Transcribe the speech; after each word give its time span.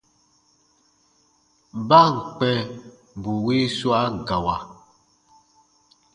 Ba 1.87 1.99
ǹ 2.13 2.15
kpɛ̃ 2.35 2.55
bù 3.21 3.31
wii 3.45 3.65
swa 3.77 3.99
gawa, 4.27 4.55